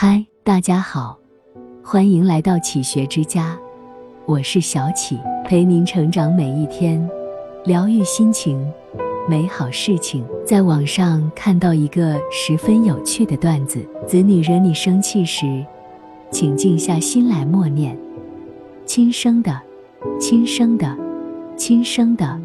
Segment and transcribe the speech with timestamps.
[0.00, 1.18] 嗨，大家好，
[1.82, 3.58] 欢迎来到启学之家，
[4.26, 7.04] 我是小启，陪您成长每一天，
[7.64, 8.64] 疗愈心情，
[9.28, 10.24] 美好事情。
[10.46, 15.66] 在网上看到一个十分有趣的段子：子女惹你生气时，
[16.30, 17.98] 请静下心来默念
[18.86, 19.60] ：“亲生的，
[20.20, 20.96] 亲生的，
[21.56, 22.40] 亲生的，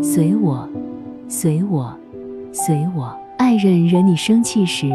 [0.00, 0.68] 随我，
[1.28, 1.92] 随我，
[2.52, 4.88] 随我。”爱人惹你生气时。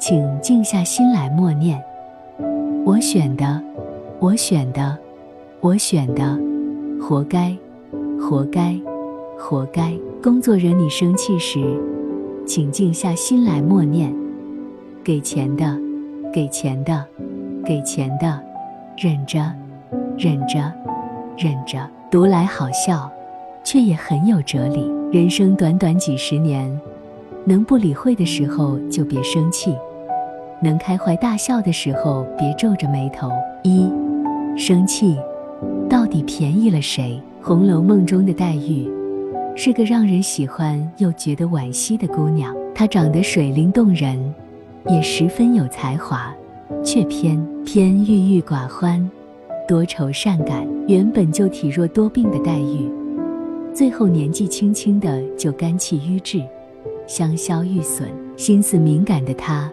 [0.00, 1.82] 请静下心来默念
[2.86, 3.60] ：“我选的，
[4.20, 4.96] 我选的，
[5.60, 6.38] 我选的，
[7.00, 7.56] 活该，
[8.20, 8.80] 活该，
[9.36, 9.92] 活该。”
[10.22, 11.60] 工作惹你生气时，
[12.46, 14.14] 请静下心来默念
[15.02, 15.76] ：“给钱的，
[16.32, 17.04] 给钱的，
[17.64, 18.40] 给钱的，
[18.96, 19.52] 忍着，
[20.16, 20.72] 忍着，
[21.36, 21.78] 忍着。”
[22.08, 23.10] 读来好笑，
[23.64, 24.88] 却也很有哲理。
[25.12, 26.80] 人生短短几十年，
[27.44, 29.76] 能不理会的时候就别生气。
[30.60, 33.30] 能开怀大笑的时候，别皱着眉头。
[33.62, 33.88] 一，
[34.56, 35.16] 生气，
[35.88, 37.22] 到底便宜了谁？
[37.46, 38.90] 《红楼梦》中的黛玉，
[39.54, 42.54] 是个让人喜欢又觉得惋惜的姑娘。
[42.74, 44.34] 她长得水灵动人，
[44.86, 46.34] 也十分有才华，
[46.84, 49.08] 却偏偏郁郁寡欢，
[49.66, 50.66] 多愁善感。
[50.88, 52.90] 原本就体弱多病的黛玉，
[53.72, 56.42] 最后年纪轻轻的就肝气郁滞，
[57.06, 58.08] 香消玉损。
[58.36, 59.68] 心思敏感的她。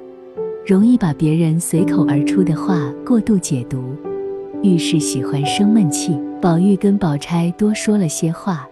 [0.65, 3.95] 容易把别人随口而出的话过度解读，
[4.63, 6.19] 遇事喜欢生闷气。
[6.41, 8.67] 宝玉跟宝钗多说了些话，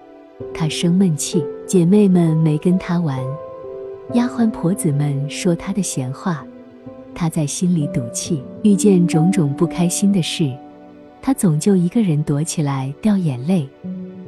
[0.56, 3.20] 她生闷气；姐妹们没跟她玩，
[4.14, 6.44] 丫鬟婆子们说她的闲话，
[7.14, 8.42] 她在心里赌气。
[8.64, 10.52] 遇见种种不开心的事，
[11.22, 13.70] 她总就一个人躲起来掉眼泪，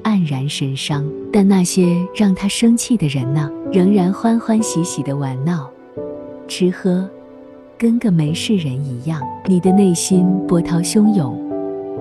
[0.03, 1.03] 黯然神伤。
[1.33, 5.67] 但那些让她生气的人呢，仍然欢欢喜喜的玩闹、
[6.47, 7.09] 吃喝。
[7.77, 11.37] 跟个没事人一样，你的内心波涛汹涌，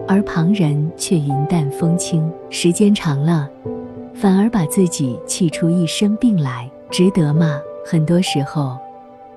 [0.06, 2.30] 而旁人却云淡风轻。
[2.48, 3.48] 时间长了，
[4.14, 7.58] 反而把自己气出一身病来，值得吗？
[7.84, 8.78] 很多时候，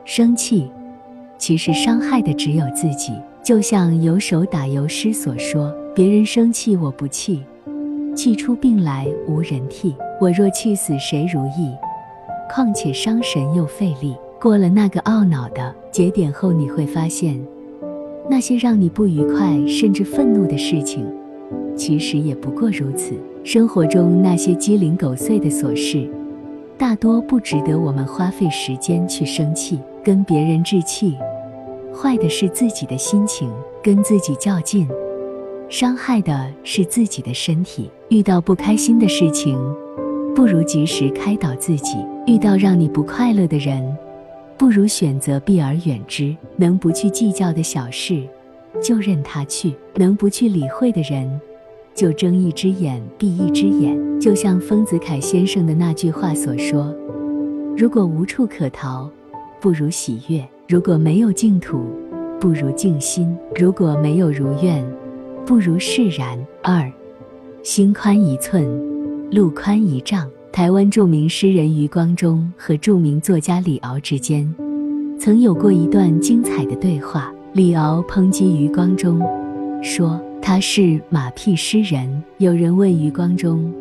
[0.06, 0.72] 生气
[1.40, 3.14] 其实伤害的只有自己。
[3.44, 7.44] 就像有首打油诗所说：“别人生气我不气，
[8.14, 9.96] 气出病来无人替。
[10.22, 11.74] 我若气死谁如意？
[12.54, 17.40] 况且伤神又费力。”过了那个懊恼的节点后，你会发现，
[18.30, 21.04] 那些让你不愉快甚至愤怒的事情，
[21.76, 23.16] 其实也不过如此。
[23.44, 26.08] 生活中那些鸡零狗碎的琐事，
[26.78, 31.16] 大多不值得我们花费时间去生气、跟别人置气。
[31.92, 33.50] 坏的是自己的心情，
[33.82, 34.86] 跟自己较劲；
[35.68, 37.90] 伤害的是自己的身体。
[38.10, 39.58] 遇到不开心的事情，
[40.36, 43.84] 不如及时开导自己；遇到让你不快乐的人，
[44.58, 46.36] 不如选择避而远之。
[46.56, 48.24] 能不去计较的小事，
[48.82, 51.40] 就任他去；能不去理会的人，
[51.94, 54.20] 就睁一只眼闭一只眼。
[54.20, 56.94] 就像丰子恺先生的那句话所说
[57.78, 59.08] ：“如果无处可逃，
[59.62, 61.86] 不如喜悦；如果没有净土，
[62.40, 64.84] 不如静心；如果没有如愿，
[65.46, 66.92] 不如释然。”二，
[67.62, 68.66] 心宽一寸，
[69.30, 70.28] 路宽一丈。
[70.58, 74.52] 台湾著名诗人余光中和著名作家李敖之间，
[75.20, 77.32] 曾有过一段精彩的对话。
[77.54, 79.22] 李敖抨击余光中，
[79.84, 82.24] 说他是马屁诗人。
[82.40, 83.72] 有人问余光中，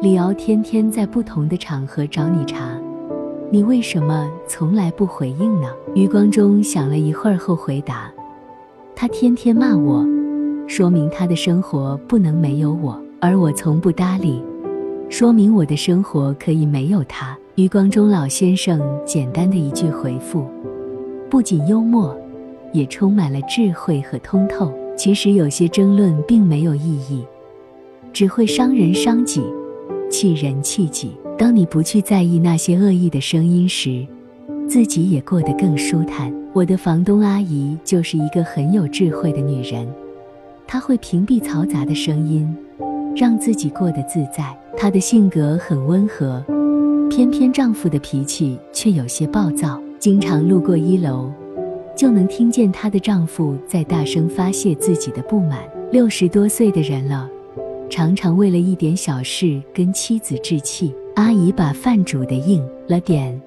[0.00, 2.66] 李敖天天在不同的场合找你茬，
[3.50, 5.68] 你为什么从来不回应呢？
[5.94, 8.10] 余光中想了一会儿后回答：
[8.94, 10.02] 他天天骂我，
[10.66, 14.42] 说明他的生活不能没有我，而我从不搭理。
[15.08, 17.36] 说明我的生活可以没有他。
[17.54, 20.44] 余光中老先生简单的一句回复，
[21.30, 22.14] 不仅幽默，
[22.72, 24.70] 也充满了智慧和通透。
[24.94, 27.24] 其实有些争论并没有意义，
[28.12, 29.42] 只会伤人伤己，
[30.10, 31.12] 气人气己。
[31.38, 34.06] 当你不去在意那些恶意的声音时，
[34.68, 36.34] 自己也过得更舒坦。
[36.52, 39.86] 我的房东阿姨就是一个很有智慧的女人，
[40.66, 42.54] 她会屏蔽嘈杂的声音。
[43.16, 44.56] 让自己过得自在。
[44.76, 46.44] 她的性格很温和，
[47.08, 49.80] 偏偏丈夫的脾气却有些暴躁。
[49.98, 51.32] 经常路过一楼，
[51.96, 55.60] 就能听见她的丈夫在大声发泄自己的不满。
[55.90, 57.28] 六十多岁的人了，
[57.88, 60.94] 常常为了一点小事跟妻子置气。
[61.14, 63.40] 阿姨把饭煮的硬了点，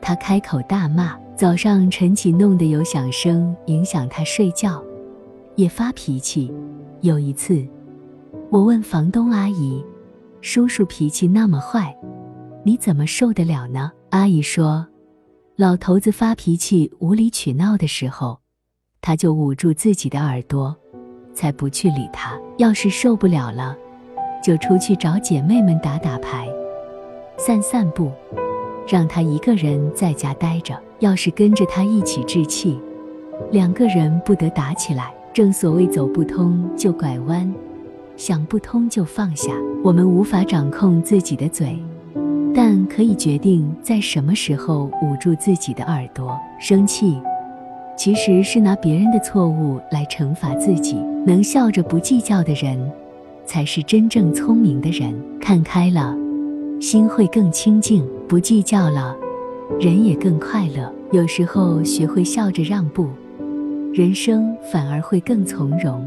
[0.00, 1.16] 她开口大骂。
[1.34, 4.82] 早上晨起弄得有响声，影响她睡觉，
[5.54, 6.52] 也发脾气。
[7.00, 7.66] 有一次。
[8.48, 9.84] 我问房东阿姨
[10.40, 11.94] ：“叔叔脾气那么坏，
[12.64, 14.86] 你怎么受得了呢？”阿姨说
[15.56, 18.38] ：“老头子发脾气、无理取闹的时候，
[19.00, 20.74] 他就捂住自己的耳朵，
[21.34, 22.38] 才不去理他。
[22.56, 23.76] 要是受不了了，
[24.40, 26.48] 就出去找姐妹们打打牌、
[27.36, 28.12] 散散步，
[28.86, 30.80] 让他一个人在家待着。
[31.00, 32.80] 要是跟着他一起置气，
[33.50, 35.12] 两个人不得打起来。
[35.34, 37.52] 正所谓走不通就拐弯，
[38.16, 39.52] 想不通就放下。
[39.84, 41.78] 我们无法掌控自己的嘴，
[42.54, 46.36] 但可以决定在什么时候捂住自己的耳朵。
[46.58, 47.20] 生气
[47.96, 50.96] 其实是拿别人的错误来惩罚自己。
[51.26, 52.78] 能笑着不计较的人，
[53.44, 55.12] 才是真正聪明的人。
[55.40, 56.16] 看开了，
[56.80, 59.16] 心会更清静；不计较了，
[59.80, 60.92] 人也更快乐。
[61.10, 63.08] 有时候学会笑着让步。
[63.92, 66.06] 人生反而会更从容。